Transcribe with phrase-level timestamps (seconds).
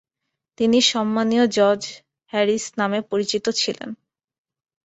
[0.57, 1.83] তিনি সম্মানীয় George
[2.33, 3.89] Harris নামে পরিচিত ছিলেন।